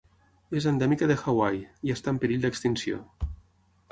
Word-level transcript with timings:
És 0.59 0.65
endèmica 0.71 1.09
de 1.11 1.17
Hawaii, 1.19 1.61
i 1.89 1.95
està 1.97 2.13
en 2.15 2.19
perill 2.25 2.47
d'extinció. 2.47 3.01